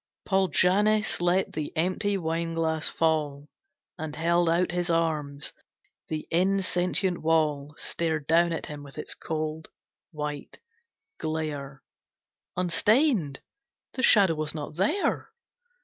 [0.25, 3.49] Paul Jannes let the empty wine glass fall,
[3.99, 5.53] And held out his arms.
[6.07, 9.67] The insentient wall Stared down at him with its cold,
[10.09, 10.57] white
[11.19, 11.83] glare
[12.57, 13.41] Unstained!
[13.93, 15.29] The Shadow was not there!